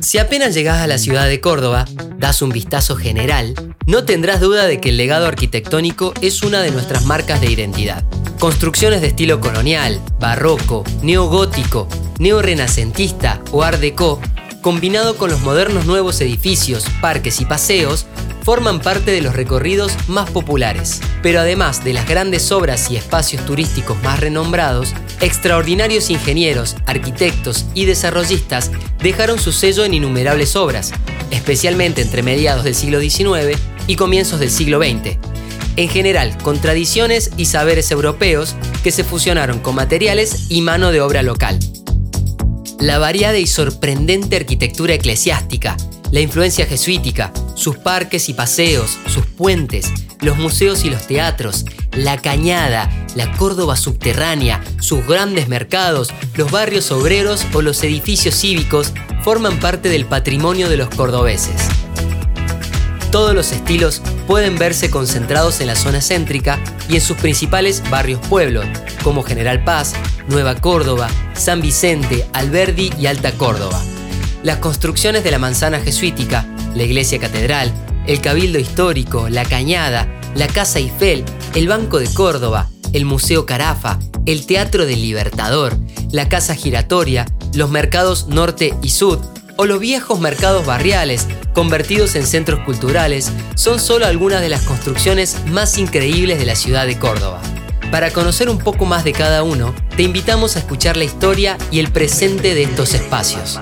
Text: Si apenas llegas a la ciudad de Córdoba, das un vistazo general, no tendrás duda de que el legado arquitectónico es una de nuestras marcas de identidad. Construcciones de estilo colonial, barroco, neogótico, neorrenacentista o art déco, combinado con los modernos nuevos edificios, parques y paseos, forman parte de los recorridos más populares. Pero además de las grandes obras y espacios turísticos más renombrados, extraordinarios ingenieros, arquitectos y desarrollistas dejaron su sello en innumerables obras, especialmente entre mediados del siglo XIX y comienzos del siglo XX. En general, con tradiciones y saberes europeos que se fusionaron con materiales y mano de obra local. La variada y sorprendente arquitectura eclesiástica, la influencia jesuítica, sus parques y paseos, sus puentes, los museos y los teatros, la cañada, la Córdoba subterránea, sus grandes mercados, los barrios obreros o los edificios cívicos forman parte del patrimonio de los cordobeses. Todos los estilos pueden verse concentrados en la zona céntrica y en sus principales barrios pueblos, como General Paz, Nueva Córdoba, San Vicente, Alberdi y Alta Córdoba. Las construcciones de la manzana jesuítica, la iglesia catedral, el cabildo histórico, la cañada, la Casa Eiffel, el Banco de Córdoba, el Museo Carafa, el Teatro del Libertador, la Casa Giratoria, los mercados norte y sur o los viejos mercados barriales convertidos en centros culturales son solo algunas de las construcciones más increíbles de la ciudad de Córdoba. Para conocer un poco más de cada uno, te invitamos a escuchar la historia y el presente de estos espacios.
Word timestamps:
Si 0.00 0.18
apenas 0.18 0.54
llegas 0.54 0.80
a 0.80 0.86
la 0.86 0.98
ciudad 0.98 1.26
de 1.28 1.40
Córdoba, 1.40 1.84
das 2.18 2.40
un 2.40 2.50
vistazo 2.50 2.96
general, 2.96 3.54
no 3.86 4.04
tendrás 4.04 4.40
duda 4.40 4.66
de 4.66 4.80
que 4.80 4.90
el 4.90 4.96
legado 4.96 5.26
arquitectónico 5.26 6.14
es 6.20 6.42
una 6.42 6.62
de 6.62 6.70
nuestras 6.70 7.04
marcas 7.06 7.40
de 7.40 7.50
identidad. 7.50 8.04
Construcciones 8.38 9.00
de 9.00 9.08
estilo 9.08 9.40
colonial, 9.40 10.00
barroco, 10.20 10.84
neogótico, 11.02 11.88
neorrenacentista 12.18 13.40
o 13.50 13.62
art 13.62 13.80
déco, 13.80 14.20
combinado 14.62 15.16
con 15.16 15.30
los 15.30 15.40
modernos 15.40 15.86
nuevos 15.86 16.20
edificios, 16.20 16.84
parques 17.00 17.40
y 17.40 17.44
paseos, 17.44 18.06
forman 18.46 18.78
parte 18.78 19.10
de 19.10 19.22
los 19.22 19.34
recorridos 19.34 19.96
más 20.06 20.30
populares. 20.30 21.00
Pero 21.20 21.40
además 21.40 21.82
de 21.82 21.92
las 21.92 22.08
grandes 22.08 22.52
obras 22.52 22.88
y 22.92 22.96
espacios 22.96 23.44
turísticos 23.44 24.00
más 24.04 24.20
renombrados, 24.20 24.94
extraordinarios 25.20 26.10
ingenieros, 26.10 26.76
arquitectos 26.86 27.66
y 27.74 27.86
desarrollistas 27.86 28.70
dejaron 29.02 29.40
su 29.40 29.50
sello 29.50 29.84
en 29.84 29.94
innumerables 29.94 30.54
obras, 30.54 30.92
especialmente 31.32 32.02
entre 32.02 32.22
mediados 32.22 32.62
del 32.62 32.76
siglo 32.76 33.00
XIX 33.00 33.58
y 33.88 33.96
comienzos 33.96 34.38
del 34.38 34.52
siglo 34.52 34.78
XX. 34.78 35.18
En 35.74 35.88
general, 35.88 36.38
con 36.38 36.60
tradiciones 36.60 37.32
y 37.36 37.46
saberes 37.46 37.90
europeos 37.90 38.54
que 38.84 38.92
se 38.92 39.02
fusionaron 39.02 39.58
con 39.58 39.74
materiales 39.74 40.52
y 40.52 40.62
mano 40.62 40.92
de 40.92 41.00
obra 41.00 41.24
local. 41.24 41.58
La 42.78 42.98
variada 43.00 43.38
y 43.38 43.48
sorprendente 43.48 44.36
arquitectura 44.36 44.94
eclesiástica, 44.94 45.76
la 46.16 46.22
influencia 46.22 46.64
jesuítica, 46.64 47.30
sus 47.56 47.76
parques 47.76 48.30
y 48.30 48.32
paseos, 48.32 48.96
sus 49.06 49.26
puentes, 49.26 49.92
los 50.22 50.38
museos 50.38 50.86
y 50.86 50.88
los 50.88 51.06
teatros, 51.06 51.66
la 51.92 52.16
cañada, 52.16 52.88
la 53.14 53.30
Córdoba 53.32 53.76
subterránea, 53.76 54.64
sus 54.80 55.06
grandes 55.06 55.48
mercados, 55.48 56.14
los 56.34 56.50
barrios 56.50 56.90
obreros 56.90 57.44
o 57.52 57.60
los 57.60 57.84
edificios 57.84 58.34
cívicos 58.34 58.94
forman 59.24 59.60
parte 59.60 59.90
del 59.90 60.06
patrimonio 60.06 60.70
de 60.70 60.78
los 60.78 60.88
cordobeses. 60.88 61.68
Todos 63.12 63.34
los 63.34 63.52
estilos 63.52 64.00
pueden 64.26 64.56
verse 64.56 64.88
concentrados 64.88 65.60
en 65.60 65.66
la 65.66 65.76
zona 65.76 66.00
céntrica 66.00 66.58
y 66.88 66.94
en 66.94 67.02
sus 67.02 67.18
principales 67.18 67.82
barrios 67.90 68.26
pueblos, 68.26 68.64
como 69.04 69.22
General 69.22 69.62
Paz, 69.64 69.92
Nueva 70.28 70.54
Córdoba, 70.54 71.10
San 71.34 71.60
Vicente, 71.60 72.26
Alberdi 72.32 72.90
y 72.98 73.04
Alta 73.04 73.32
Córdoba. 73.32 73.82
Las 74.46 74.58
construcciones 74.58 75.24
de 75.24 75.32
la 75.32 75.40
manzana 75.40 75.80
jesuítica, 75.80 76.46
la 76.72 76.84
iglesia 76.84 77.18
catedral, 77.18 77.72
el 78.06 78.20
cabildo 78.20 78.60
histórico, 78.60 79.28
la 79.28 79.44
cañada, 79.44 80.06
la 80.36 80.46
Casa 80.46 80.78
Eiffel, 80.78 81.24
el 81.56 81.66
Banco 81.66 81.98
de 81.98 82.06
Córdoba, 82.06 82.68
el 82.92 83.06
Museo 83.06 83.44
Carafa, 83.44 83.98
el 84.24 84.46
Teatro 84.46 84.86
del 84.86 85.02
Libertador, 85.02 85.76
la 86.12 86.28
Casa 86.28 86.54
Giratoria, 86.54 87.26
los 87.54 87.70
mercados 87.70 88.28
norte 88.28 88.72
y 88.82 88.90
sur 88.90 89.20
o 89.56 89.64
los 89.64 89.80
viejos 89.80 90.20
mercados 90.20 90.64
barriales 90.64 91.26
convertidos 91.52 92.14
en 92.14 92.24
centros 92.24 92.60
culturales 92.60 93.32
son 93.56 93.80
solo 93.80 94.06
algunas 94.06 94.42
de 94.42 94.48
las 94.48 94.62
construcciones 94.62 95.38
más 95.46 95.76
increíbles 95.76 96.38
de 96.38 96.46
la 96.46 96.54
ciudad 96.54 96.86
de 96.86 97.00
Córdoba. 97.00 97.42
Para 97.90 98.12
conocer 98.12 98.48
un 98.48 98.58
poco 98.58 98.84
más 98.84 99.02
de 99.02 99.12
cada 99.12 99.42
uno, 99.42 99.74
te 99.96 100.04
invitamos 100.04 100.54
a 100.54 100.60
escuchar 100.60 100.96
la 100.96 101.02
historia 101.02 101.58
y 101.72 101.80
el 101.80 101.90
presente 101.90 102.54
de 102.54 102.62
estos 102.62 102.94
espacios. 102.94 103.58